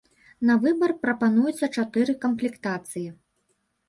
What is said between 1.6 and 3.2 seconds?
чатыры камплектацыі.